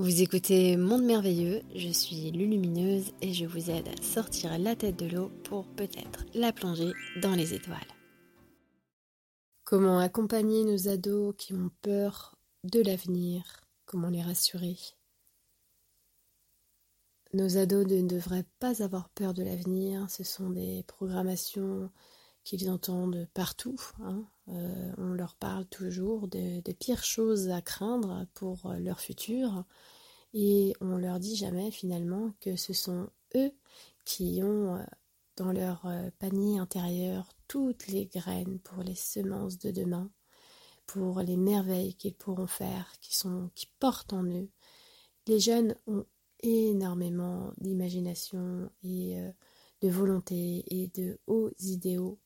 [0.00, 4.98] Vous écoutez Monde Merveilleux, je suis Lulumineuse et je vous aide à sortir la tête
[4.98, 7.76] de l'eau pour peut-être la plonger dans les étoiles.
[9.62, 12.34] Comment accompagner nos ados qui ont peur
[12.64, 13.60] de l'avenir?
[13.84, 14.78] Comment les rassurer?
[17.34, 21.90] Nos ados ne devraient pas avoir peur de l'avenir, ce sont des programmations
[22.42, 23.78] qu'ils entendent partout.
[24.00, 24.24] Hein.
[24.50, 29.64] Euh, on leur parle toujours des pires choses à craindre pour leur futur
[30.34, 33.52] et on leur dit jamais finalement que ce sont eux
[34.04, 34.82] qui ont euh,
[35.36, 40.10] dans leur euh, panier intérieur toutes les graines pour les semences de demain,
[40.86, 44.48] pour les merveilles qu'ils pourront faire, qui sont qui portent en eux.
[45.26, 46.06] Les jeunes ont
[46.42, 49.20] énormément d'imagination et
[49.82, 52.18] de volonté et de hauts idéaux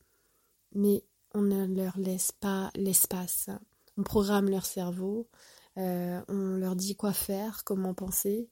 [0.74, 1.04] mais
[1.34, 3.50] on ne leur laisse pas l'espace.
[3.98, 5.28] On programme leur cerveau,
[5.76, 8.48] euh, on leur dit quoi faire, comment penser,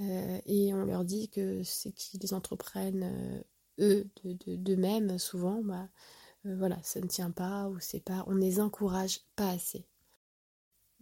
[0.00, 3.44] euh, et on leur dit que c'est qu'ils entreprennent
[3.80, 5.88] euh, eux d'eux-mêmes souvent, bah,
[6.44, 9.86] voilà, ça ne tient pas ou c'est pas, on ne les encourage pas assez.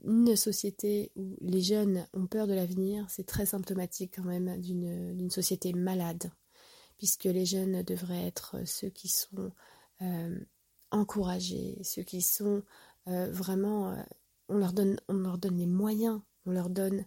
[0.04, 5.30] Une société où les jeunes ont peur de l'avenir, c'est très symptomatique quand même d'une
[5.30, 6.30] société malade,
[6.96, 9.52] puisque les jeunes devraient être ceux qui sont
[10.90, 12.62] encourager, ceux qui sont
[13.08, 14.02] euh, vraiment, euh,
[14.48, 17.04] on, leur donne, on leur donne les moyens, on leur donne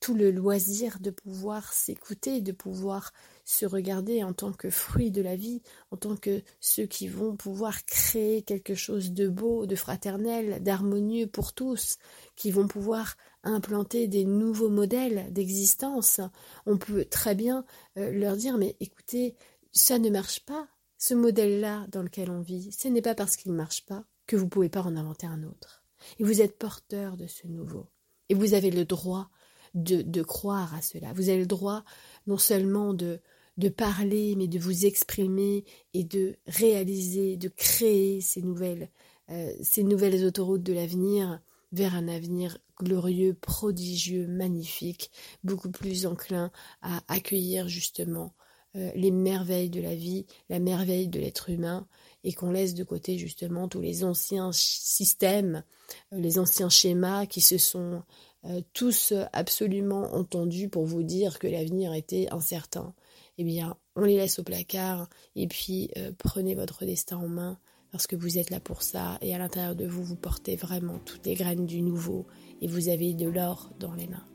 [0.00, 3.12] tout le loisir de pouvoir s'écouter, de pouvoir
[3.44, 7.36] se regarder en tant que fruit de la vie, en tant que ceux qui vont
[7.36, 11.98] pouvoir créer quelque chose de beau, de fraternel, d'harmonieux pour tous,
[12.36, 16.20] qui vont pouvoir implanter des nouveaux modèles d'existence.
[16.66, 17.64] On peut très bien
[17.96, 19.34] euh, leur dire mais écoutez,
[19.72, 20.68] ça ne marche pas,
[20.98, 24.36] ce modèle-là dans lequel on vit, ce n'est pas parce qu'il ne marche pas que
[24.36, 25.84] vous ne pouvez pas en inventer un autre.
[26.18, 27.86] Et vous êtes porteur de ce nouveau.
[28.28, 29.30] Et vous avez le droit
[29.74, 31.12] de, de croire à cela.
[31.14, 31.84] Vous avez le droit
[32.26, 33.20] non seulement de,
[33.56, 38.90] de parler, mais de vous exprimer et de réaliser, de créer ces nouvelles,
[39.30, 41.40] euh, ces nouvelles autoroutes de l'avenir
[41.72, 45.10] vers un avenir glorieux, prodigieux, magnifique,
[45.44, 46.50] beaucoup plus enclin
[46.82, 48.34] à accueillir justement
[48.78, 51.86] euh, les merveilles de la vie, la merveille de l'être humain,
[52.22, 55.64] et qu'on laisse de côté justement tous les anciens systèmes,
[56.12, 58.02] euh, les anciens schémas qui se sont
[58.44, 62.94] euh, tous absolument entendus pour vous dire que l'avenir était incertain.
[63.38, 67.58] Eh bien, on les laisse au placard et puis prenez votre destin en main
[67.92, 70.98] parce que vous êtes là pour ça et à l'intérieur de vous, vous portez vraiment
[71.04, 72.26] toutes les graines du nouveau
[72.60, 74.26] et vous avez de l'or dans les mains.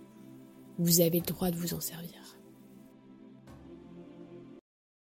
[0.79, 2.42] Vous avez le droit de vous en servir.